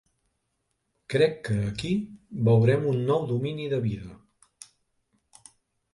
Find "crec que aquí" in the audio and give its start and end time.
1.13-1.91